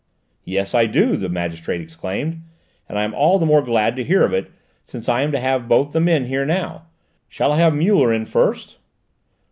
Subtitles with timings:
[0.45, 2.41] "Yes, I do," the magistrate exclaimed,
[2.89, 4.49] "and I am all the more glad to hear of it,
[4.83, 6.87] since I am to have both the men here now.
[7.29, 8.79] Shall I have Muller in first?"